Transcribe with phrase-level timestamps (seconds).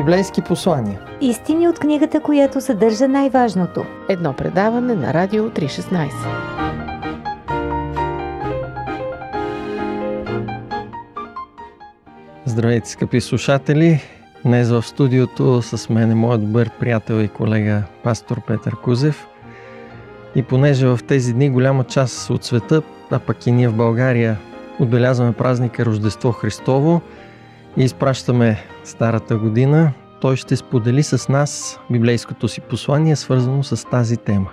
[0.00, 1.00] Библейски послания.
[1.20, 3.84] Истини от книгата, която съдържа най-важното.
[4.08, 6.10] Едно предаване на Радио 316.
[12.44, 14.02] Здравейте, скъпи слушатели!
[14.44, 19.26] Днес в студиото с мен е моят добър приятел и колега пастор Петър Кузев.
[20.34, 24.36] И понеже в тези дни голяма част от света, а пък и ние в България,
[24.78, 27.02] отбелязваме празника Рождество Христово
[27.76, 34.16] и изпращаме старата година, той ще сподели с нас библейското си послание, свързано с тази
[34.16, 34.50] тема.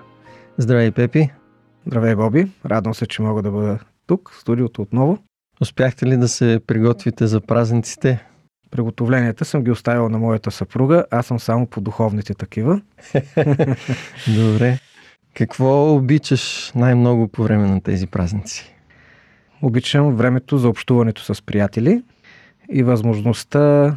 [0.58, 1.30] Здравей, Пепи!
[1.85, 2.48] Здравей, Боби!
[2.66, 5.17] Радвам се, че мога да бъда тук, в студиото отново.
[5.61, 8.25] Успяхте ли да се приготвите за празниците?
[8.72, 12.81] Приготовленията съм ги оставил на моята съпруга, аз съм само по духовните такива.
[14.36, 14.80] Добре.
[15.34, 18.73] Какво обичаш най-много по време на тези празници?
[19.61, 22.03] Обичам времето за общуването с приятели
[22.70, 23.95] и възможността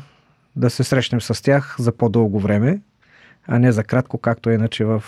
[0.57, 2.81] да се срещнем с тях за по-дълго време,
[3.47, 5.05] а не за кратко, както е иначе в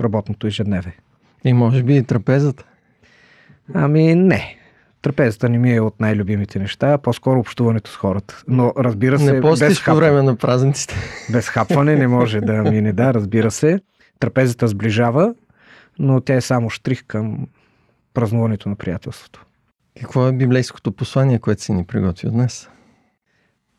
[0.00, 0.96] работното ежедневие.
[1.44, 2.64] И може би и трапезата?
[3.74, 4.56] Ами не.
[5.02, 8.42] Трапезата не ми е от най-любимите неща, по-скоро общуването с хората.
[8.48, 10.94] Но разбира се, не без по време на празниците.
[11.32, 13.80] Без хапване не може да мине, да, разбира се.
[14.20, 15.34] Трапезата сближава,
[15.98, 17.46] но тя е само штрих към
[18.14, 19.46] празнуването на приятелството.
[20.00, 22.68] Какво е библейското послание, което си ни приготвил днес?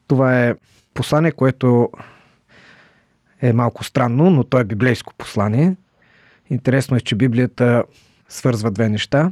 [0.09, 0.55] Това е
[0.93, 1.89] послание, което
[3.41, 5.75] е малко странно, но то е библейско послание.
[6.49, 7.83] Интересно е, че Библията
[8.29, 9.31] свързва две неща.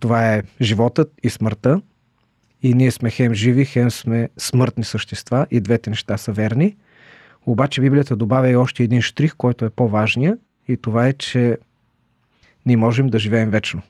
[0.00, 1.82] Това е животът и смъртта.
[2.62, 6.76] И ние сме хем живи, хем сме смъртни същества и двете неща са верни.
[7.46, 11.58] Обаче Библията добавя и още един штрих, който е по-важния и това е, че
[12.66, 13.82] ние можем да живеем вечно.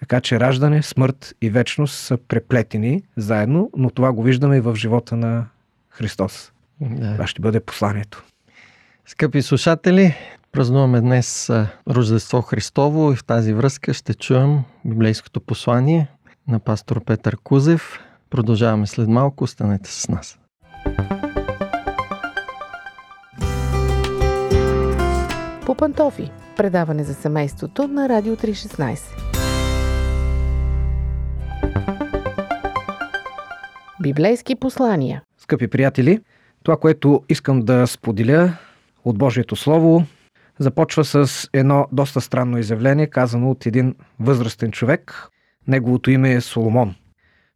[0.00, 4.74] Така че раждане, смърт и вечност са преплетени заедно, но това го виждаме и в
[4.76, 5.46] живота на
[5.90, 6.52] Христос.
[6.80, 7.12] Да.
[7.12, 8.24] Това ще бъде посланието.
[9.06, 10.14] Скъпи слушатели,
[10.52, 11.50] празнуваме днес
[11.88, 16.08] Рождество Христово и в тази връзка ще чуем библейското послание
[16.48, 17.98] на пастор Петър Кузев.
[18.30, 19.44] Продължаваме след малко.
[19.44, 20.38] Останете с нас.
[25.66, 26.30] По пантофи.
[26.56, 29.37] Предаване за семейството на Радио 316.
[34.02, 35.22] Библейски послания.
[35.38, 36.20] Скъпи приятели,
[36.62, 38.56] това, което искам да споделя
[39.04, 40.06] от Божието Слово,
[40.58, 45.28] започва с едно доста странно изявление, казано от един възрастен човек.
[45.68, 46.94] Неговото име е Соломон.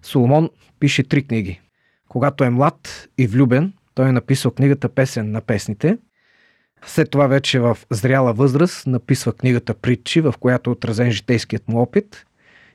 [0.03, 1.61] Соломон пише три книги.
[2.09, 5.99] Когато е млад и влюбен, той е написал книгата Песен на песните.
[6.87, 11.83] След това вече в зряла възраст написва книгата Притчи, в която е отразен житейският му
[11.83, 12.27] опит.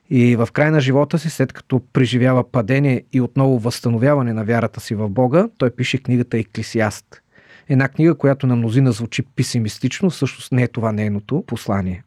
[0.09, 4.79] И в край на живота си, след като преживява падение и отново възстановяване на вярата
[4.79, 7.21] си в Бога, той пише книгата Еклисиаст.
[7.69, 12.03] Една книга, която на мнозина звучи песимистично, всъщност не е това нейното послание.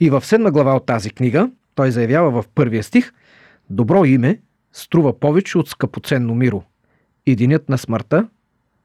[0.00, 3.12] И в седма глава от тази книга той заявява в първия стих
[3.70, 4.40] Добро име
[4.72, 6.62] струва повече от скъпоценно миро
[7.26, 8.28] и денят на смъртта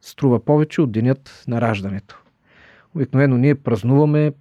[0.01, 2.23] струва повече от денят на раждането.
[2.95, 4.31] Обикновено ние празнуваме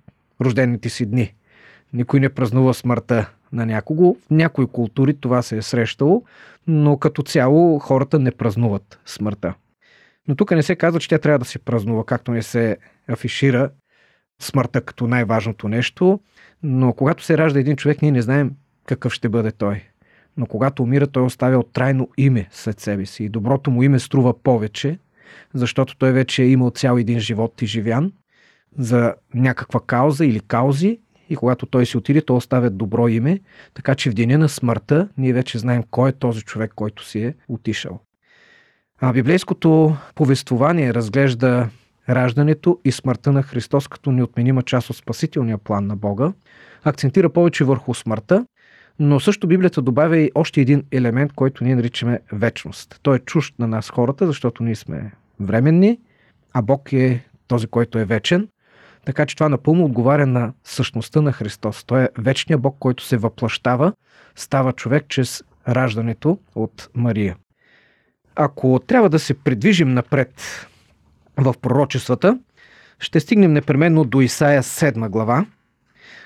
[0.40, 1.34] рождените си дни.
[1.94, 4.14] Никой не празнува смъртта на някого.
[4.14, 6.24] В някои култури това се е срещало,
[6.66, 9.54] но като цяло хората не празнуват смъртта.
[10.28, 12.76] Но тук не се казва, че тя трябва да се празнува, както не се
[13.08, 13.70] афишира
[14.42, 16.20] смъртта като най-важното нещо.
[16.62, 18.50] Но когато се ражда един човек, ние не знаем
[18.86, 19.82] какъв ще бъде той.
[20.36, 23.24] Но когато умира, той оставя трайно име след себе си.
[23.24, 24.98] И доброто му име струва повече,
[25.54, 28.12] защото той вече е имал цял един живот и живян
[28.78, 31.00] за някаква кауза или каузи
[31.34, 33.40] и когато той си отиде, той оставя добро име,
[33.74, 37.22] така че в деня на смъртта ние вече знаем кой е този човек, който си
[37.22, 38.00] е отишъл.
[39.00, 41.68] А библейското повествование разглежда
[42.08, 46.32] раждането и смъртта на Христос като неотменима част от спасителния план на Бога,
[46.84, 48.46] акцентира повече върху смъртта,
[48.98, 53.00] но също Библията добавя и още един елемент, който ние наричаме вечност.
[53.02, 55.98] Той е чужд на нас хората, защото ние сме временни,
[56.52, 58.48] а Бог е този, който е вечен.
[59.06, 61.84] Така че това напълно отговаря на същността на Христос.
[61.84, 63.92] Той е вечният Бог, който се въплащава,
[64.36, 67.36] става човек чрез раждането от Мария.
[68.36, 70.66] Ако трябва да се придвижим напред
[71.36, 72.38] в пророчествата,
[72.98, 75.46] ще стигнем непременно до Исаия 7 глава,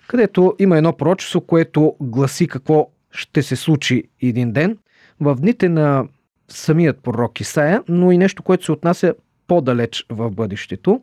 [0.08, 4.78] където има едно пророчество, което гласи какво ще се случи един ден
[5.20, 6.06] в дните на
[6.48, 9.14] самият пророк Исаия, но и нещо, което се отнася
[9.46, 11.00] по-далеч в бъдещето.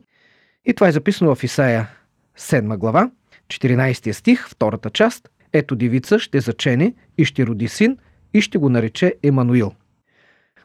[0.66, 1.88] И това е записано в Исаия
[2.38, 3.10] 7 глава,
[3.48, 5.28] 14 стих, втората част.
[5.52, 7.98] Ето девица ще зачене и ще роди син
[8.34, 9.72] и ще го нарече Емануил.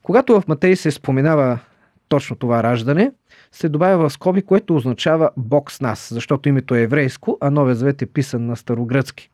[0.03, 1.59] Когато в Матей се споменава
[2.07, 3.12] точно това раждане,
[3.51, 7.75] се добавя в скоби, което означава Бог с нас, защото името е еврейско, а Новия
[7.75, 9.30] Завет е писан на старогръцки.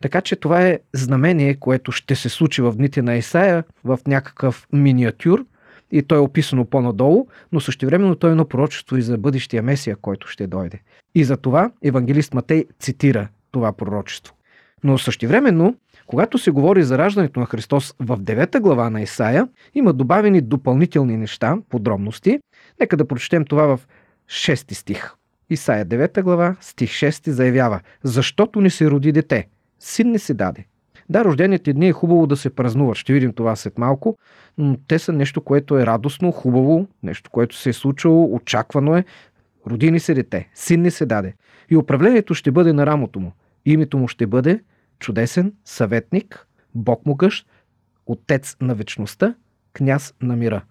[0.00, 4.66] Така че това е знамение, което ще се случи в дните на Исаия в някакъв
[4.72, 5.44] миниатюр
[5.90, 9.96] и то е описано по-надолу, но същевременно то е едно пророчество и за бъдещия Месия,
[9.96, 10.80] който ще дойде.
[11.14, 14.34] И за това евангелист Матей цитира това пророчество.
[14.84, 15.76] Но същевременно,
[16.06, 21.16] когато се говори за раждането на Христос в 9 глава на Исаия, има добавени допълнителни
[21.16, 22.38] неща, подробности.
[22.80, 23.80] Нека да прочетем това в
[24.28, 25.14] 6 стих.
[25.50, 29.48] Исаия 9 глава, стих 6 заявява Защото не се роди дете,
[29.78, 30.64] син не се даде.
[31.10, 32.96] Да, рождените дни е хубаво да се празнуват.
[32.96, 34.18] Ще видим това след малко,
[34.58, 39.04] но те са нещо, което е радостно, хубаво, нещо, което се е случило, очаквано е.
[39.66, 41.34] Роди ни се дете, син не се даде.
[41.70, 43.32] И управлението ще бъде на рамото му.
[43.64, 44.60] Името му ще бъде
[44.98, 47.46] чудесен, съветник, Бог могъщ,
[48.06, 49.34] Отец на вечността,
[49.72, 50.62] княз на мира.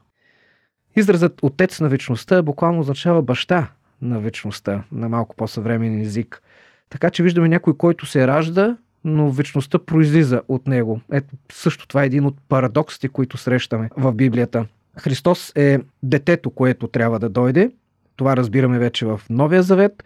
[0.95, 3.71] Изразът Отец на вечността буквално означава баща
[4.01, 6.41] на вечността, на малко по-съвременен език.
[6.89, 11.01] Така че виждаме някой, който се ражда, но вечността произлиза от него.
[11.11, 14.65] Ето, също това е един от парадоксите, които срещаме в Библията.
[14.97, 17.71] Христос е детето, което трябва да дойде.
[18.15, 20.03] Това разбираме вече в Новия Завет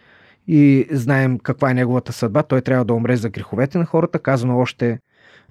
[0.48, 2.42] и знаем каква е неговата съдба.
[2.42, 4.98] Той трябва да умре за греховете на хората, казано още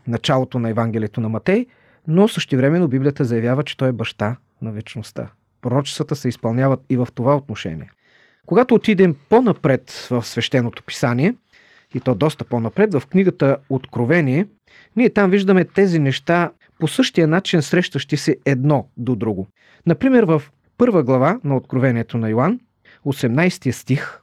[0.08, 1.66] началото на Евангелието на Матей,
[2.08, 5.30] но същевременно Библията заявява, че той е баща на вечността.
[5.62, 7.90] Пророчествата се изпълняват и в това отношение.
[8.46, 11.36] Когато отидем по-напред в свещеното писание,
[11.94, 14.48] и то доста по-напред, в книгата Откровение,
[14.96, 19.48] ние там виждаме тези неща по същия начин срещащи се едно до друго.
[19.86, 20.42] Например, в
[20.78, 22.60] първа глава на Откровението на Йоанн,
[23.06, 24.20] 18 стих,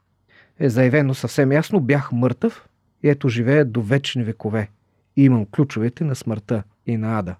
[0.59, 2.67] е заявено съвсем ясно, бях мъртъв
[3.03, 4.69] и ето живея до вечни векове.
[5.17, 7.35] И имам ключовете на смъртта и на ада.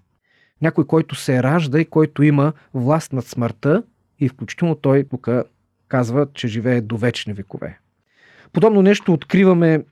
[0.62, 3.82] Някой, който се ражда и който има власт над смъртта
[4.18, 5.28] и включително той тук
[5.88, 7.78] казва, че живее до вечни векове.
[8.52, 9.84] Подобно нещо откриваме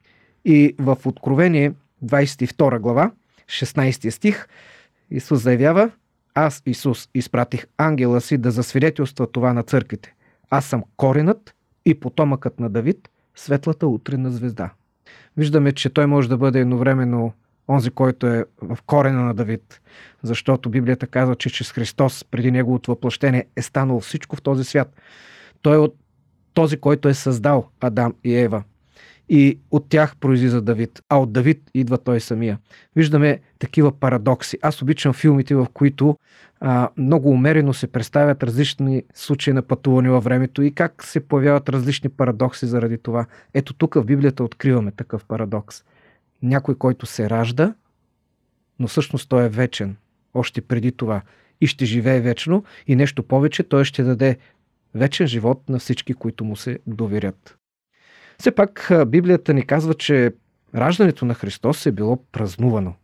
[0.44, 1.72] и в Откровение
[2.04, 3.10] 22 глава,
[3.46, 4.48] 16 стих,
[5.10, 5.90] Исус заявява,
[6.34, 10.14] аз, Исус, изпратих ангела си да засвидетелства това на църквите.
[10.50, 11.54] Аз съм коренът
[11.84, 14.70] и потомъкът на Давид, светлата утрена звезда.
[15.36, 17.32] Виждаме, че той може да бъде едновременно
[17.68, 19.80] онзи, който е в корена на Давид,
[20.22, 25.00] защото Библията казва, че чрез Христос, преди неговото въплъщение, е станало всичко в този свят.
[25.62, 25.96] Той е от
[26.54, 28.62] този, който е създал Адам и Ева
[29.30, 32.58] и от тях произлиза Давид, а от Давид идва той самия.
[32.96, 34.58] Виждаме такива парадокси.
[34.62, 36.18] Аз обичам филмите, в които
[36.60, 41.68] а, много умерено се представят различни случаи на пътуване във времето и как се появяват
[41.68, 43.26] различни парадокси заради това.
[43.54, 45.84] Ето тук в Библията откриваме такъв парадокс.
[46.42, 47.74] Някой, който се ражда,
[48.78, 49.96] но всъщност той е вечен,
[50.34, 51.22] още преди това,
[51.60, 54.36] и ще живее вечно, и нещо повече, той ще даде
[54.94, 57.59] вечен живот на всички, които му се доверят.
[58.40, 60.32] Все пак Библията ни казва, че
[60.74, 62.94] раждането на Христос е било празнувано.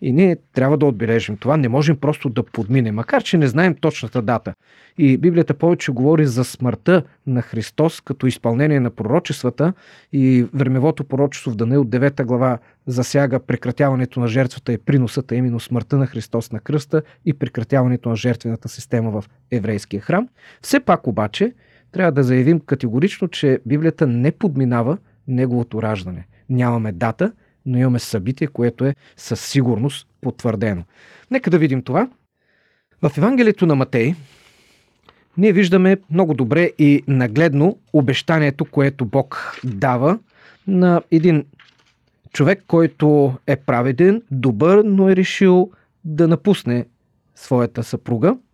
[0.00, 1.56] И ние трябва да отбележим това.
[1.56, 4.54] Не можем просто да подминем, макар че не знаем точната дата.
[4.98, 9.72] И Библията повече говори за смъртта на Христос като изпълнение на пророчествата
[10.12, 15.96] и времевото пророчество в Данил 9 глава засяга прекратяването на жертвата и приносата, именно смъртта
[15.96, 20.28] на Христос на кръста и прекратяването на жертвената система в еврейския храм.
[20.62, 21.52] Все пак обаче
[21.92, 26.26] трябва да заявим категорично, че Библията не подминава неговото раждане.
[26.50, 27.32] Нямаме дата,
[27.66, 30.82] но имаме събитие, което е със сигурност потвърдено.
[31.30, 32.08] Нека да видим това.
[33.02, 34.14] В Евангелието на Матей
[35.36, 40.18] ние виждаме много добре и нагледно обещанието, което Бог дава
[40.66, 41.44] на един
[42.32, 45.70] човек, който е праведен, добър, но е решил
[46.04, 46.86] да напусне
[47.34, 48.36] своята съпруга–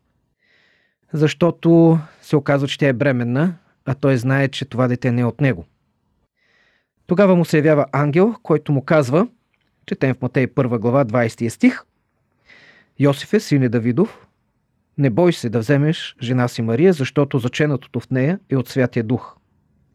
[1.12, 5.24] защото се оказва, че тя е бременна, а той знае, че това дете не е
[5.24, 5.64] от него.
[7.06, 9.28] Тогава му се явява ангел, който му казва,
[9.86, 11.82] четем в Матей 1 глава 20 стих,
[12.98, 14.26] Йосифе, сине Давидов,
[14.98, 19.04] не бой се да вземеш жена си Мария, защото заченатото в нея е от Святия
[19.04, 19.36] Дух.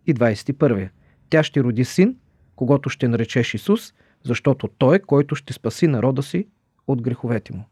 [0.07, 0.89] И 21.
[1.29, 2.17] Тя ще роди син,
[2.55, 3.93] когато ще наречеш Исус,
[4.23, 6.47] защото Той е, който ще спаси народа си
[6.87, 7.65] от греховете му.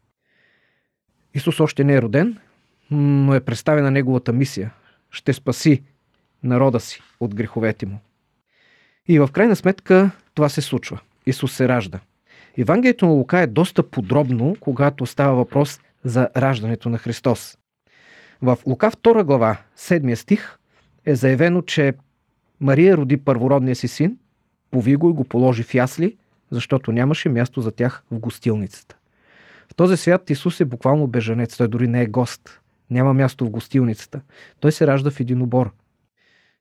[1.34, 2.38] Исус още не е роден,
[2.92, 4.74] но е представена неговата мисия.
[5.12, 5.84] Ще спаси
[6.44, 8.00] народа си от греховете му.
[9.08, 11.00] И в крайна сметка това се случва.
[11.26, 12.00] Исус се ражда.
[12.58, 17.58] Евангелието на Лука е доста подробно, когато става въпрос за раждането на Христос.
[18.42, 20.58] В Лука 2 глава, 7 стих,
[21.06, 21.94] е заявено, че
[22.62, 24.18] Мария роди първородния си син,
[24.72, 26.18] пови го и го положи в ясли,
[26.52, 28.96] защото нямаше място за тях в гостилницата.
[29.72, 32.61] В този свят Исус е буквално бежанец, той дори не е гост
[32.92, 34.22] Няма място в гостилницата.
[34.60, 35.72] Той се ражда в един обор.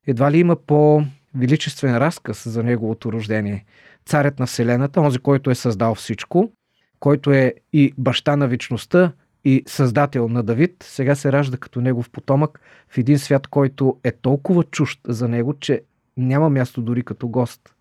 [0.06, 3.64] Едва ли има по-величествен разказ за неговото рождение.
[4.06, 6.52] Царят на Вселената, онзи, който е създал всичко,
[7.00, 9.12] който е и баща на вечността,
[9.44, 14.12] и създател на Давид, сега се ражда като негов потомък в един свят, който е
[14.12, 15.82] толкова чужд за него, че
[16.16, 17.75] няма място дори като гост.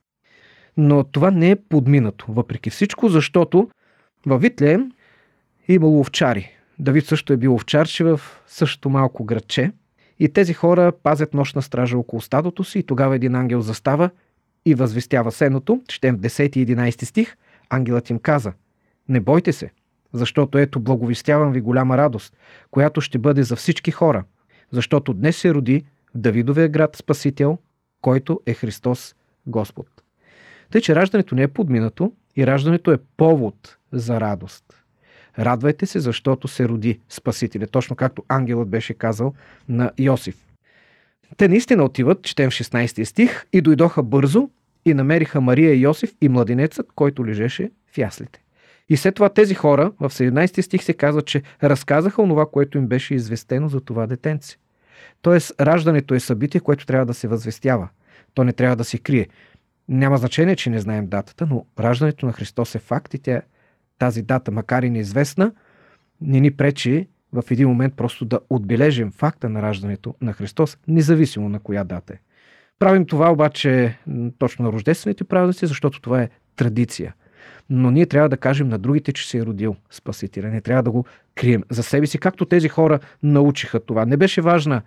[0.77, 3.69] Но това не е подминато, въпреки всичко, защото
[4.25, 4.91] във Витлеем
[5.67, 6.58] е имало овчари.
[6.79, 9.71] Давид също е бил овчарче в същото малко градче.
[10.19, 14.09] И тези хора пазят нощна стража около стадото си и тогава един ангел застава
[14.65, 15.81] и възвестява сеното.
[15.87, 17.35] Четем в 10 и 11 стих.
[17.69, 18.53] Ангелът им каза,
[19.09, 19.71] не бойте се,
[20.13, 22.37] защото ето благовестявам ви голяма радост,
[22.71, 24.23] която ще бъде за всички хора,
[24.71, 27.57] защото днес се роди Давидовия град Спасител,
[28.01, 29.15] който е Христос
[29.47, 29.87] Господ.
[30.71, 34.78] Тъй, че раждането не е подминато и раждането е повод за радост.
[35.39, 39.33] Радвайте се, защото се роди Спасителя, точно както ангелът беше казал
[39.69, 40.35] на Йосиф.
[41.37, 44.49] Те наистина отиват, четем в 16 стих, и дойдоха бързо
[44.85, 48.41] и намериха Мария и Йосиф и младенецът, който лежеше в яслите.
[48.89, 52.87] И след това тези хора, в 17 стих се казва, че разказаха онова, което им
[52.87, 54.57] беше известено за това детенце.
[55.21, 57.89] Тоест, раждането е събитие, което трябва да се възвестява.
[58.33, 59.27] То не трябва да се крие.
[59.89, 63.41] Няма значение, че не знаем датата, но раждането на Христос е факт и тя,
[63.99, 65.51] тази дата, макар и неизвестна,
[66.21, 71.49] не ни пречи в един момент просто да отбележим факта на раждането на Христос, независимо
[71.49, 72.17] на коя дата е.
[72.79, 73.97] Правим това обаче
[74.37, 77.15] точно на рождествените празници, защото това е традиция–
[77.69, 80.47] но ние трябва да кажем на другите, че се е родил Спасителя.
[80.47, 84.05] Не трябва да го крием за себе си, както тези хора научиха това.
[84.05, 84.81] Не беше важна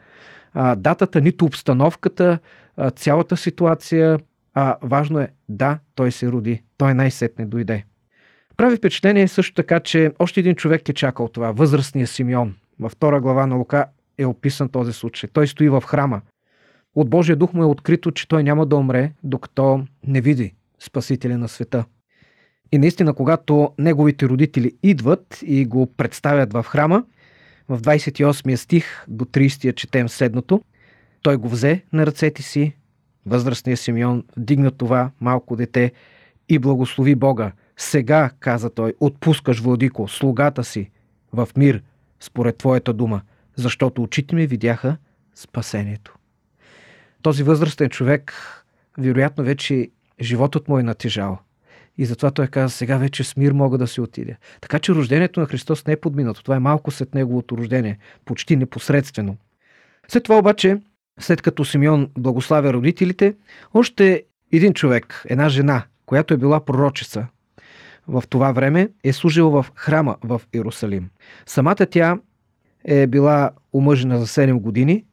[0.54, 2.38] а, датата, нито обстановката,
[2.76, 4.18] а, цялата ситуация,
[4.54, 6.62] а важно е, да, той се роди.
[6.76, 7.84] Той най-сетне дойде.
[8.56, 11.52] Прави впечатление също така, че още един човек е чакал това.
[11.52, 12.54] Възрастният Симеон.
[12.80, 13.86] Във втора глава на Лука
[14.18, 15.30] е описан този случай.
[15.32, 16.20] Той стои в храма.
[16.94, 21.38] От Божия дух му е открито, че той няма да умре, докато не види Спасителя
[21.38, 21.84] на света.
[22.72, 27.04] И наистина, когато неговите родители идват и го представят в храма,
[27.68, 30.62] в 28 стих до 30 четем следното.
[31.22, 32.76] Той го взе на ръцете си,
[33.26, 35.92] възрастният Симеон вдигна това малко дете
[36.48, 37.52] и благослови Бога.
[37.82, 40.90] Сега, каза той, отпускаш, владико, слугата си
[41.32, 41.82] в мир,
[42.20, 43.20] според твоята дума,
[43.56, 44.96] защото очите ми видяха
[45.34, 46.14] спасението.
[47.22, 48.34] Този възрастен човек,
[48.98, 51.38] вероятно вече животът му е натежал–
[51.98, 54.36] и затова той каза, сега вече с мир мога да се отиде.
[54.60, 56.42] Така че рождението на Христос не е подминато.
[56.42, 59.36] Това е малко след неговото рождение, почти непосредствено.
[60.08, 60.78] След това обаче,
[61.20, 63.34] след като Симеон благославя родителите,
[63.74, 67.26] още един човек, една жена, която е била пророчица,
[68.08, 71.10] в това време е служила в храма в Иерусалим.
[71.46, 72.18] Самата тя
[72.84, 75.04] е била омъжена за 7 години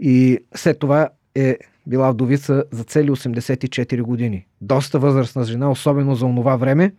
[0.00, 4.46] и след това е била вдовица за цели 84 години.
[4.60, 6.94] Доста възрастна жена, особено за онова време.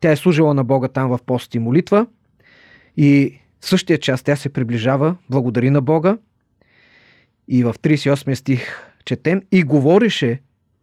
[0.00, 2.06] Тя е служила на Бога там в пост и молитва
[2.96, 6.18] и в същия час тя се приближава, благодари на Бога
[7.48, 10.40] и в 38 стих четем и говореше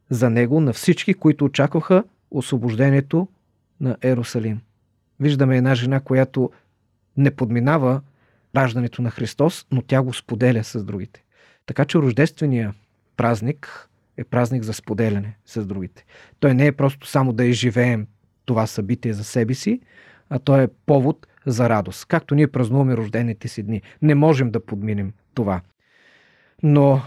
[0.10, 3.28] за него на всички, които очакваха освобождението
[3.80, 4.62] на Ерусалим.
[5.20, 6.52] Виждаме една жена, която
[7.18, 8.02] не подминава
[8.56, 11.24] раждането на Христос, но тя го споделя с другите.
[11.66, 12.74] Така че рождествения
[13.18, 16.06] празник е празник за споделяне с другите.
[16.40, 18.08] Той не е просто само да изживеем
[18.46, 19.82] това събитие за себе си,
[20.30, 22.06] а той е повод за радост.
[22.06, 23.82] Както ние празнуваме рождените си дни.
[24.02, 25.62] Не можем да подминем това.
[26.64, 27.02] Но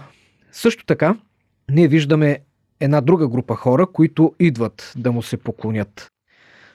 [0.52, 1.16] също така
[1.70, 2.38] ние виждаме
[2.80, 6.08] една друга група хора, които идват да му се поклонят.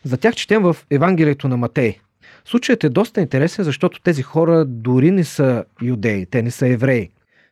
[0.04, 2.00] За тях четем в Евангелието на Матей.
[2.46, 7.10] Случаят е доста интересен, защото тези хора дори не са юдеи, те не са евреи.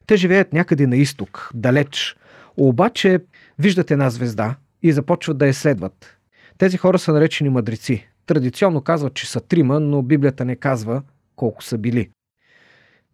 [0.08, 2.16] Те живеят някъде на изток, далеч.
[2.58, 3.20] Обаче
[3.60, 6.18] виждат една звезда и започват да я следват.
[6.58, 8.08] Тези хора са наречени мъдреци.
[8.26, 11.04] Традиционно казват, че са трима, но Библията не казва
[11.36, 12.10] колко са били.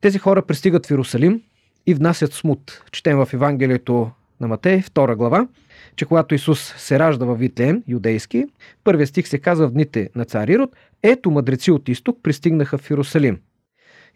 [0.01, 1.41] Тези хора пристигат в Иерусалим
[1.85, 2.83] и внасят смут.
[2.91, 5.47] Четем в Евангелието на Матей, 2 глава,
[5.97, 8.45] че когато Исус се ражда в Витлеем, юдейски,
[8.83, 12.91] първият стих се казва в дните на цар Ирод, ето мъдреци от изток пристигнаха в
[12.91, 13.39] Иерусалим.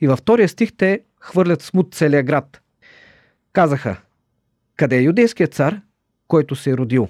[0.01, 2.61] И във втория стих те хвърлят смут целия град.
[3.53, 4.01] Казаха,
[4.75, 5.81] къде е юдейският цар,
[6.27, 7.07] който се е родил?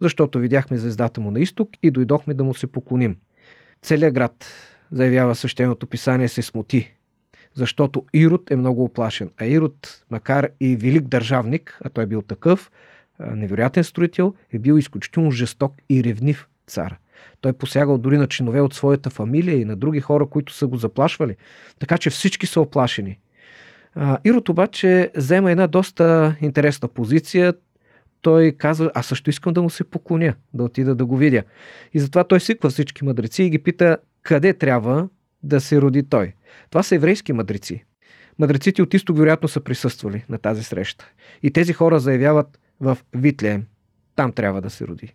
[0.00, 3.16] Защото видяхме звездата му на изток и дойдохме да му се поклоним.
[3.82, 4.46] Целият град,
[4.92, 6.94] заявява същеното писание, се смути,
[7.54, 9.30] защото Ирод е много оплашен.
[9.36, 12.70] А Ирод, макар и велик държавник, а той е бил такъв,
[13.18, 16.96] невероятен строител, е бил изключително жесток и ревнив цар.
[17.40, 20.66] Той е посягал дори на чинове от своята фамилия и на други хора, които са
[20.66, 21.36] го заплашвали.
[21.78, 23.18] Така че всички са оплашени.
[24.24, 27.54] Ирод обаче взема една доста интересна позиция.
[28.22, 31.42] Той казва, аз също искам да му се поклоня, да отида да го видя.
[31.94, 35.08] И затова той свиква всички мъдреци и ги пита къде трябва
[35.42, 36.32] да се роди той.
[36.70, 37.84] Това са еврейски мъдреци.
[38.38, 41.10] Мъдреците от изток вероятно са присъствали на тази среща.
[41.42, 43.66] И тези хора заявяват в Витлеем.
[44.16, 45.14] Там трябва да се роди.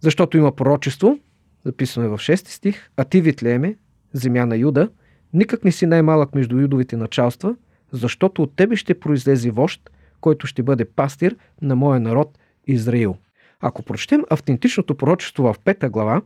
[0.00, 1.18] Защото има пророчество,
[1.64, 3.76] записано е в 6 стих, а ти, Витлееме,
[4.12, 4.90] земя на Юда,
[5.32, 7.56] никак не си най-малък между юдовите началства,
[7.92, 13.16] защото от тебе ще произлезе вожд, който ще бъде пастир на моя народ Израил.
[13.60, 16.22] Ако прочетем автентичното пророчество в пета глава,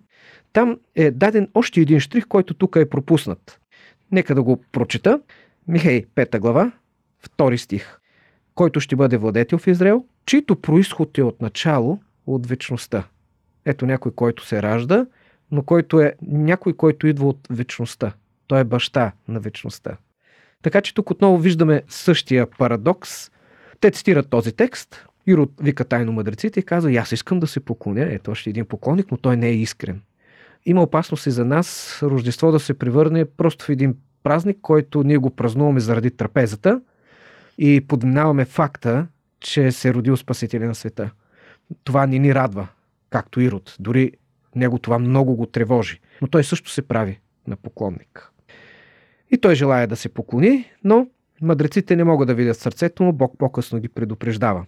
[0.53, 3.61] там е даден още един штрих, който тук е пропуснат.
[4.13, 5.21] Нека да го прочета.
[5.69, 6.73] Михей, пета глава,
[7.19, 7.99] втори стих.
[8.54, 13.04] Който ще бъде владетел в Израел, чийто происход е от начало, от вечността.
[13.64, 15.06] Ето някой, който се ражда,
[15.50, 18.12] но който е някой, който идва от вечността.
[18.46, 19.96] Той е баща на вечността.
[20.62, 23.30] Така че тук отново виждаме същия парадокс.
[23.80, 25.06] Те цитират този текст.
[25.26, 28.02] Ирод вика тайно мъдреците и казва, аз искам да се поклоня.
[28.11, 30.00] Ето още един поклонник, но той не е искрен.
[30.66, 35.16] Има опасност и за нас Рождество да се превърне просто в един празник, който ние
[35.16, 36.80] го празнуваме заради трапезата
[37.58, 39.06] и подминаваме факта,
[39.40, 41.11] че се е родил Спасителя на света.
[41.84, 42.68] Това ни ни радва,
[43.11, 43.76] както Ирод.
[43.80, 44.12] Дори
[44.56, 46.00] него това много го тревожи.
[46.23, 48.30] Но той също се прави на поклонник.
[49.30, 51.08] И той желая да се поклони, но
[51.42, 54.64] мъдреците не могат да видят сърцето му, Бог по-късно ги предупреждава.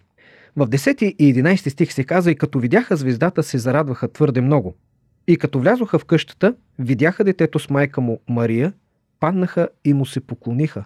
[0.56, 4.74] В 10 и 11 стих се казва и като видяха звездата се зарадваха твърде много.
[5.26, 8.72] И като влязоха в къщата, видяха детето с майка му Мария,
[9.20, 10.84] паднаха и му се поклониха.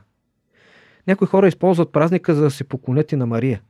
[1.07, 3.61] Някои хора използват празника за да се поклонят и на Мария.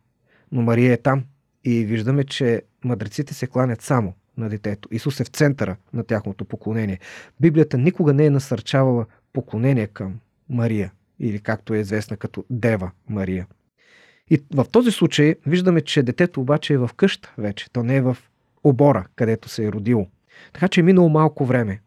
[0.53, 1.25] Но Мария е там
[1.65, 4.89] и виждаме, че мъдреците се кланят само на детето.
[4.93, 6.99] Исус е в центъра на тяхното поклонение.
[7.41, 10.19] Библията никога не е насърчавала поклонение към
[10.49, 13.47] Мария или както е известна като Дева Мария.
[14.31, 17.71] И в този случай виждаме, че детето обаче е в къща вече.
[17.71, 18.17] То не е в
[18.65, 20.07] обора, където се е родило.
[20.53, 21.81] Така че е минало малко време.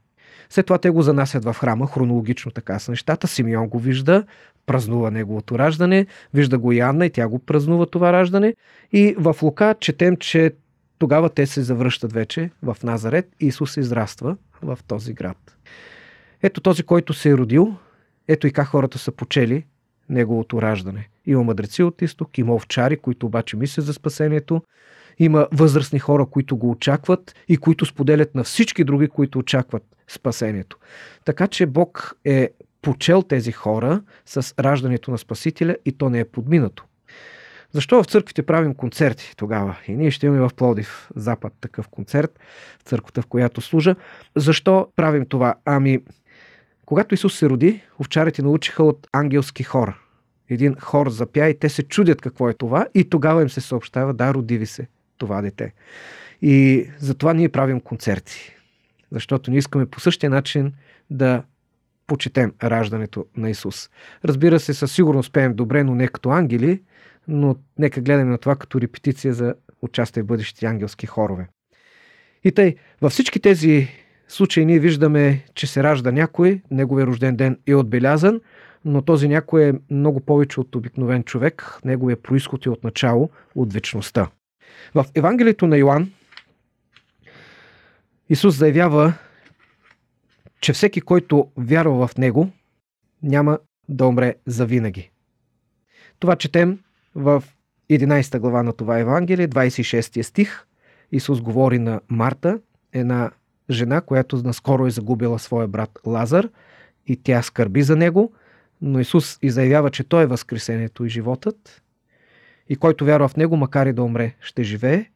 [0.49, 3.27] След това те го занасят в храма, хронологично така са нещата.
[3.27, 4.25] Симеон го вижда,
[4.65, 8.55] празнува неговото раждане, вижда го Янна и тя го празнува това раждане.
[8.91, 10.51] И в Лука четем, че
[10.99, 15.57] тогава те се завръщат вече в Назарет и Исус израства в този град.
[16.43, 17.75] Ето този, който се е родил,
[18.27, 19.65] ето и как хората са почели
[20.09, 21.09] неговото раждане.
[21.25, 24.61] Има мъдреци от изток, има овчари, които обаче мислят за спасението,
[25.19, 30.77] има възрастни хора, които го очакват и които споделят на всички други, които очакват спасението.
[31.25, 32.49] Така че Бог е
[32.83, 36.85] почел тези хора с раждането на Спасителя и то не е подминато.
[37.71, 39.77] Защо в църквите правим концерти тогава?
[39.87, 42.39] И ние ще имаме в Плодив Запад такъв концерт,
[42.79, 43.95] в църквата, в която служа.
[44.35, 45.55] Защо правим това?
[45.65, 45.99] Ами,
[46.85, 49.99] когато Исус се роди, овчарите научиха от ангелски хор.
[50.49, 54.13] Един хор запя и те се чудят какво е това и тогава им се съобщава,
[54.13, 55.73] да, роди ви се това дете.
[56.41, 58.55] И затова ние правим концерти.
[59.11, 60.73] Защото ние искаме по същия начин
[61.09, 61.43] да
[62.07, 63.89] почетем раждането на Исус.
[64.25, 66.81] Разбира се, със сигурност успеем добре, но не като ангели,
[67.27, 71.47] но нека гледаме на това като репетиция за участие в бъдещите ангелски хорове.
[72.43, 73.87] И тъй, във всички тези
[74.27, 78.41] случаи ние виждаме, че се ражда някой, неговия рожден ден е отбелязан,
[78.85, 83.73] но този някой е много повече от обикновен човек, неговия происход е от начало, от
[83.73, 84.29] вечността.
[84.95, 86.11] В Евангелието на Йоанн
[88.29, 89.13] Исус заявява,
[90.63, 92.49] че всеки, който вярва в Него,
[93.23, 95.11] няма да умре завинаги.
[96.19, 96.79] Това четем
[97.15, 97.43] в
[97.91, 100.65] 11 глава на това Евангелие, 26 стих.
[101.11, 102.59] Исус говори на Марта,
[102.93, 103.31] една
[103.69, 106.49] жена, която наскоро е загубила своя брат Лазар
[107.07, 108.33] и тя скърби за него,
[108.81, 111.81] но Исус и заявява, че Той е възкресението и животът
[112.69, 115.09] и който вярва в Него, макар и да умре, ще живее,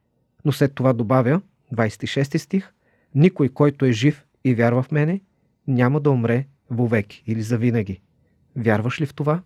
[0.46, 1.42] но след това добавя,
[1.74, 2.74] 26 стих,
[3.16, 5.22] никой, който е жив и вярва в мене,
[5.68, 8.02] няма да умре вовеки или завинаги.
[8.56, 9.42] Вярваш ли в това?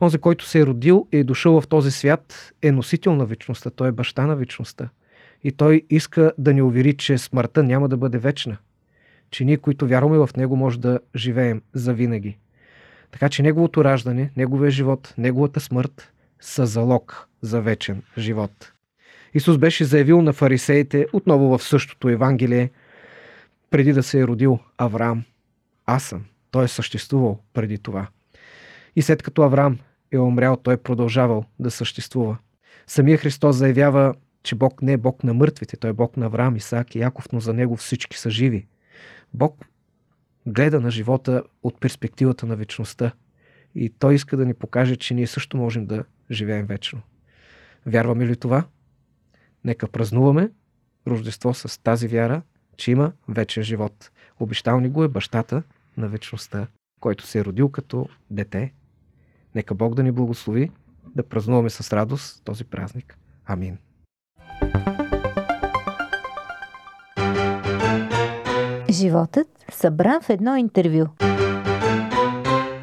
[0.00, 3.70] Онзи, който се е родил и е дошъл в този свят, е носител на вечността.
[3.70, 4.88] Той е баща на вечността.
[5.44, 8.56] И той иска да ни увери, че смъртта няма да бъде вечна.
[9.30, 12.38] Че ние, които вярваме в него, може да живеем завинаги.
[13.10, 18.72] Така че неговото раждане, неговия живот, неговата смърт са залог за вечен живот.
[19.34, 22.70] Исус беше заявил на фарисеите, отново в същото Евангелие,
[23.74, 25.24] преди да се е родил Авраам.
[25.86, 26.24] Аз съм.
[26.50, 28.08] Той е съществувал преди това.
[28.96, 29.78] И след като Авраам
[30.12, 32.38] е умрял, той е продължавал да съществува.
[32.86, 36.56] Самия Христос заявява, че Бог не е Бог на мъртвите, Той е Бог на Авраам,
[36.56, 38.66] Исаак и Яков, но за Него всички са живи.
[39.32, 39.64] Бог
[40.46, 43.12] гледа на живота от перспективата на вечността.
[43.74, 47.02] И Той иска да ни покаже, че ние също можем да живеем вечно.
[47.86, 48.64] Вярваме ли това?
[49.64, 50.50] Нека празнуваме
[51.06, 52.42] Рождество с тази вяра,
[52.76, 54.10] че има вечен живот.
[54.40, 55.62] Обещал ни го е бащата
[55.96, 56.66] на вечността,
[57.00, 58.72] който се е родил като дете.
[59.54, 60.70] Нека Бог да ни благослови
[61.14, 63.18] да празнуваме с радост този празник.
[63.46, 63.78] Амин.
[68.90, 71.06] Животът събран в едно интервю.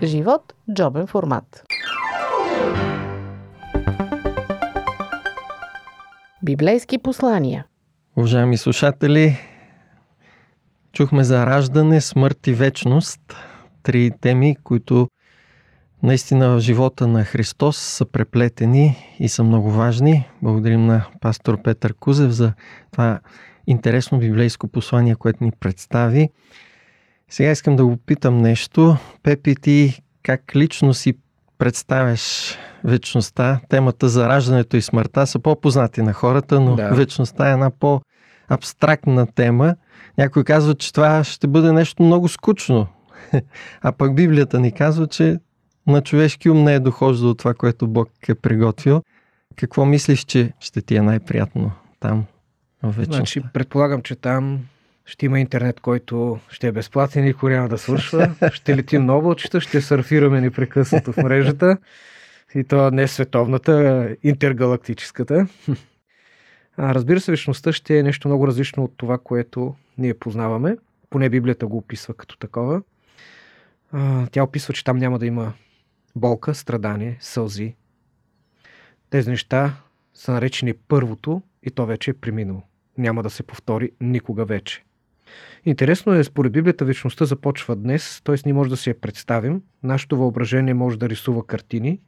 [0.03, 1.63] Живот– джобен формат.
[6.43, 7.65] Библейски послания
[8.17, 9.37] Уважаеми слушатели,
[10.93, 13.21] чухме за раждане, смърт и вечност.
[13.83, 15.07] Три теми, които
[16.03, 20.27] наистина в живота на Христос са преплетени и са много важни.
[20.41, 22.53] Благодарим на пастор Петър Кузев за
[22.91, 23.19] това
[23.67, 26.29] интересно библейско послание, което ни представи.
[27.29, 28.97] Сега искам да го питам нещо.
[29.23, 31.13] Пепи, ти как лично си
[31.57, 33.59] представяш вечността?
[33.69, 36.89] Темата за раждането и смъртта са по-познати на хората, но да.
[36.89, 37.69] вечността е една
[38.51, 39.75] по-абстрактна тема.
[40.17, 42.87] Някой казва, че това ще бъде нещо много скучно.
[43.81, 45.39] А пък Библията ни казва, че
[45.87, 49.03] на човешки ум не е дохождало това, което Бог е приготвил.
[49.55, 52.25] Какво мислиш, че ще ти е най-приятно там?
[52.83, 53.11] Вече.
[53.11, 54.59] Значи, предполагам, че там
[55.05, 58.31] ще има интернет, който ще е безплатен, никой няма да свършва.
[58.53, 61.77] Ще летим на облачета, ще сърфираме непрекъснато в мрежата.
[62.55, 65.47] И то не световната, интергалактическата.
[66.79, 70.77] Разбира се, вечността ще е нещо много различно от това, което ние познаваме.
[71.09, 72.81] Поне Библията го описва като такова.
[74.31, 75.53] Тя описва, че там няма да има
[76.15, 77.75] болка, страдание, сълзи.
[79.09, 79.73] Тези неща
[80.13, 82.61] са наречени първото и то вече е преминало
[82.97, 84.83] няма да се повтори никога вече.
[85.65, 88.35] Интересно е, според Библията вечността започва днес, т.е.
[88.45, 91.99] ние може да си я представим, нашето въображение може да рисува картини,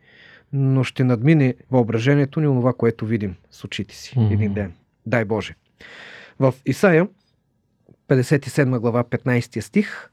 [0.54, 4.34] но ще надмине въображението ни онова, което видим с очите си mm-hmm.
[4.34, 4.74] един ден.
[5.06, 5.56] Дай Боже.
[6.40, 7.08] В Исаия,
[8.10, 10.10] 57 глава, 15 стих,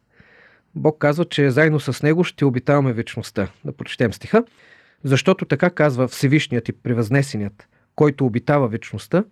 [0.75, 3.49] Бог казва, че заедно с Него ще обитаваме вечността.
[3.65, 4.45] Да прочетем стиха.
[5.05, 9.25] Защото така казва Всевишният и превъзнесеният, който обитава вечността,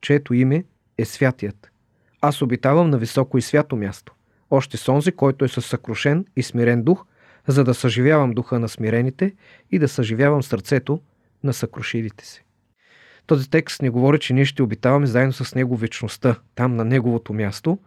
[0.00, 0.64] чието име
[0.98, 1.70] е святият.
[2.20, 4.14] Аз обитавам на високо и свято място.
[4.50, 7.04] Още с онзи, който е със съкрушен и смирен дух,
[7.48, 9.34] за да съживявам духа на смирените
[9.70, 11.00] и да съживявам сърцето
[11.44, 12.42] на съкрушилите се.
[13.26, 17.32] Този текст ни говори, че ние ще обитаваме заедно с Него вечността, там на Неговото
[17.32, 17.78] място.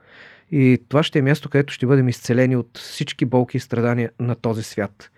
[0.52, 4.36] И това ще е място, където ще бъдем изцелени от всички болки и страдания на
[4.36, 5.10] този свят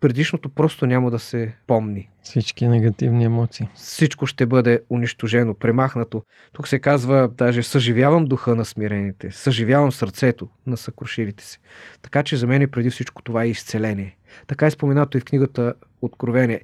[0.00, 2.08] предишното просто няма да се помни.
[2.22, 3.68] Всички негативни емоции.
[3.74, 6.22] Всичко ще бъде унищожено, премахнато.
[6.52, 11.58] Тук се казва, даже съживявам духа на смирените, съживявам сърцето на съкрушилите се.
[12.02, 14.16] Така че за мен преди всичко това е изцеление.
[14.46, 16.60] Така е споменато и в книгата Откровение.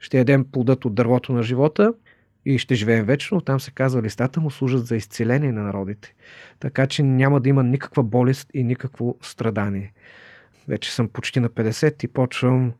[0.00, 1.92] Ще ядем плодът от дървото на живота
[2.44, 3.40] и ще живеем вечно.
[3.40, 6.14] Там се казва, листата му служат за изцеление на народите.
[6.60, 9.92] Така че няма да има никаква болест и никакво страдание
[10.68, 12.72] вече съм почти на 50 и почвам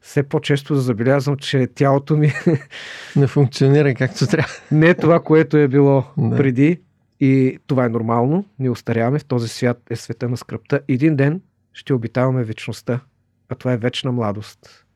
[0.00, 2.32] все по-често да забелязвам, че тялото ми
[3.16, 4.52] не функционира както трябва.
[4.72, 6.36] Не е това, което е било да.
[6.36, 6.80] преди.
[7.20, 8.44] И това е нормално.
[8.58, 9.18] Ние остаряваме.
[9.18, 10.80] В този свят е света на скръпта.
[10.88, 11.40] Един ден
[11.72, 13.00] ще обитаваме вечността.
[13.48, 14.86] А това е вечна младост.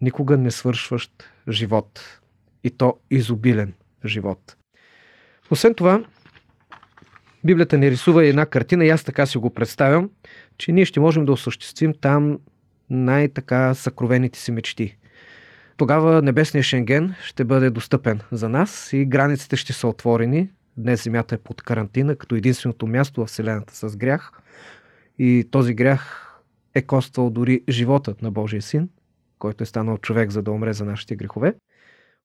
[0.00, 1.12] Никога не свършващ
[1.48, 2.20] живот.
[2.64, 3.74] И то изобилен
[4.04, 4.56] живот.
[5.50, 6.04] Освен това,
[7.44, 10.10] Библията ни рисува една картина и аз така си го представям,
[10.58, 12.38] че ние ще можем да осъществим там
[12.90, 14.96] най-така съкровените си мечти.
[15.76, 20.50] Тогава небесният Шенген ще бъде достъпен за нас и границите ще са отворени.
[20.76, 24.32] Днес Земята е под карантина, като единственото място в Вселената с грях.
[25.18, 26.28] И този грях
[26.74, 28.88] е коствал дори животът на Божия син,
[29.38, 31.54] който е станал човек, за да умре за нашите грехове.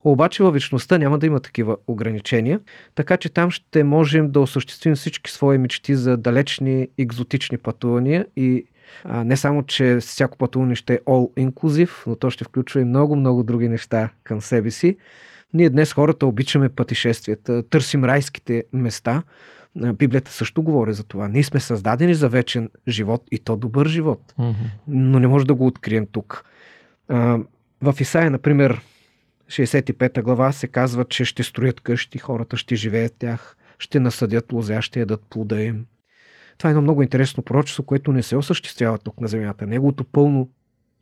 [0.04, 2.60] Обаче във вечността няма да има такива ограничения,
[2.96, 8.66] така че там ще можем да осъществим всички свои мечти за далечни екзотични пътувания и
[9.04, 12.86] а, не само, че всяко пътуване ще е all inclusive, но то ще включва и
[12.86, 14.98] много-много други неща към себе си.
[15.54, 19.24] Ние днес хората обичаме пътешествията, търсим райските места.
[19.76, 21.28] Библията също говори за това.
[21.28, 24.34] Ние сме създадени за вечен живот и то добър живот.
[24.40, 24.54] Mm-hmm.
[24.88, 26.46] Но не може да го открием тук.
[27.08, 27.40] А,
[27.82, 28.82] в Исаия, например,
[29.48, 34.82] 65 глава се казва, че ще строят къщи, хората ще живеят тях, ще насъдят лозя,
[34.82, 35.86] ще ядат плода им.
[36.58, 39.68] Това е едно много интересно пророчество, което не се осъществява тук на земята.
[39.68, 40.50] Неговото пълно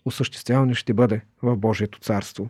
[0.06, 2.50] осъществяване ще бъде в Божието царство.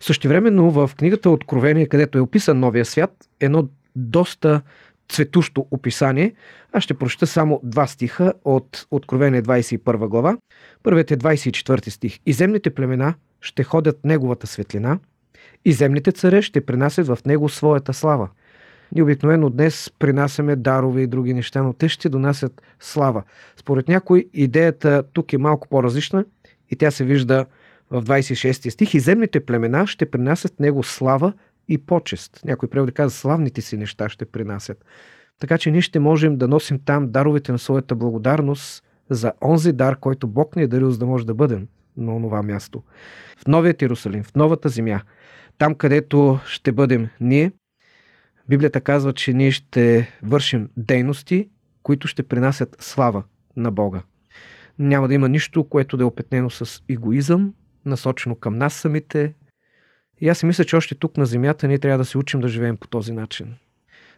[0.00, 4.62] Същевременно в книгата Откровение, където е описан новия свят, едно доста
[5.08, 6.34] цветущо описание.
[6.72, 10.38] Аз ще прочета само два стиха от Откровение 21 глава.
[10.82, 12.18] Първият е 24 стих.
[12.26, 14.98] И земните племена ще ходят неговата светлина,
[15.64, 18.28] и земните царе ще принасят в него своята слава.
[18.94, 23.22] Ние обикновено днес принасяме дарове и други неща, но те ще донасят слава.
[23.56, 26.24] Според някой идеята тук е малко по-различна
[26.70, 27.46] и тя се вижда
[27.90, 28.94] в 26 стих.
[28.94, 31.32] И земните племена ще принасят него слава
[31.68, 32.40] и почест.
[32.44, 34.84] Някой преводи казва, славните си неща ще принасят.
[35.40, 39.96] Така че ние ще можем да носим там даровете на своята благодарност за онзи дар,
[39.96, 42.82] който Бог ни е дарил, за да може да бъдем на това място.
[43.38, 45.00] В Новият Иерусалим, в новата земя,
[45.58, 47.52] там където ще бъдем ние,
[48.48, 51.48] Библията казва, че ние ще вършим дейности,
[51.82, 53.24] които ще принасят слава
[53.56, 54.02] на Бога.
[54.78, 57.54] Няма да има нищо, което да е опетнено с егоизъм,
[57.84, 59.34] насочено към нас самите.
[60.20, 62.48] И аз си мисля, че още тук на земята ние трябва да се учим да
[62.48, 63.54] живеем по този начин.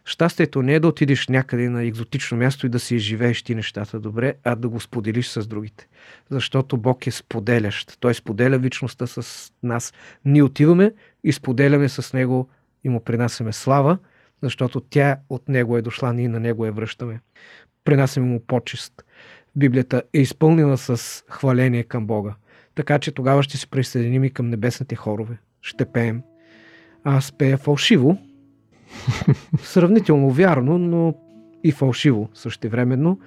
[0.07, 3.99] Щастието не е да отидеш някъде на екзотично място и да си живееш ти нещата
[3.99, 5.87] добре, а да го споделиш с другите.
[6.29, 7.97] Защото Бог е споделящ.
[7.99, 9.93] Той споделя вечността с нас.
[10.25, 10.93] Ние отиваме
[11.23, 12.49] и споделяме с Него
[12.83, 13.97] и му принасяме слава,
[14.41, 17.19] защото тя от Него е дошла, ние на Него я връщаме.
[17.83, 18.93] Принасяме му почест.
[19.55, 22.35] Библията е изпълнена с хваление към Бога.
[22.75, 25.37] Така че тогава ще се присъединим и към небесните хорове.
[25.61, 26.21] Ще пеем.
[27.03, 28.17] Аз пея фалшиво,
[29.57, 31.13] сравнително вярно, но
[31.63, 33.19] и фалшиво същевременно.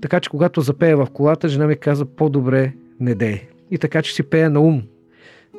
[0.00, 3.42] Така че когато запея в колата, жена ми каза по-добре не дей.
[3.70, 4.82] И така че си пея на ум.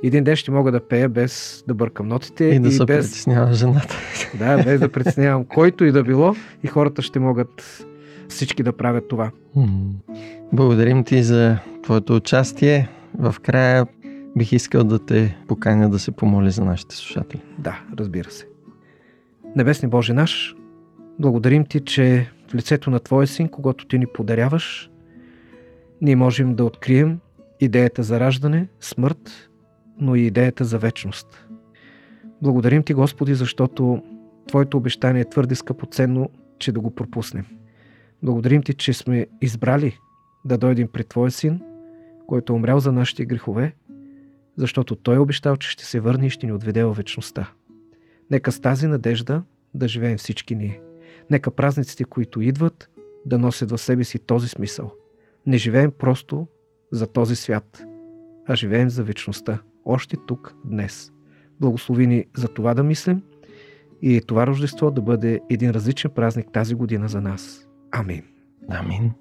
[0.03, 2.45] Един ден ще мога да пея без да бъркам нотите.
[2.45, 3.05] И да и се без...
[3.05, 3.97] притеснява жената.
[4.39, 6.35] Да, без да притеснявам който и да било.
[6.63, 7.85] И хората ще могат
[8.27, 9.31] всички да правят това.
[10.53, 12.89] Благодарим ти за твоето участие.
[13.19, 13.87] В края
[14.37, 17.41] бих искал да те поканя да се помоли за нашите слушатели.
[17.57, 18.45] Да, разбира се.
[19.55, 20.55] Небесни Боже наш,
[21.19, 24.89] благодарим Ти, че в лицето на Твоя Син, когато Ти ни подаряваш,
[26.01, 27.19] ние можем да открием
[27.59, 29.49] идеята за раждане, смърт,
[29.99, 31.47] но и идеята за вечност.
[32.41, 34.03] Благодарим Ти, Господи, защото
[34.47, 37.45] Твоето обещание е твърде скъпоценно, че да го пропуснем.
[38.23, 39.97] Благодарим Ти, че сме избрали
[40.45, 41.61] да дойдем при Твоя Син,
[42.27, 43.75] който е умрял за нашите грехове,
[44.57, 47.51] защото Той е обещал, че ще се върне и ще ни отведе в вечността.
[48.31, 50.81] Нека с тази надежда да живеем всички ние.
[51.29, 52.89] Нека празниците, които идват,
[53.25, 54.91] да носят в себе си този смисъл.
[55.45, 56.47] Не живеем просто
[56.91, 57.83] за този свят,
[58.47, 61.11] а живеем за вечността, още тук, днес.
[61.59, 63.21] Благослови ни за това да мислим
[64.01, 67.67] и това Рождество да бъде един различен празник тази година за нас.
[67.91, 68.23] Амин.
[68.69, 69.11] Амин.